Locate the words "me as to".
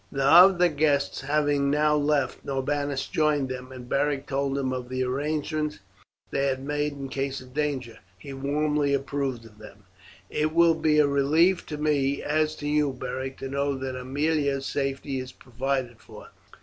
11.77-12.67